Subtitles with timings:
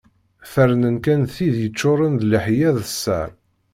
[0.51, 3.29] Ferrnen kan tid yeččuren d leḥya d sser.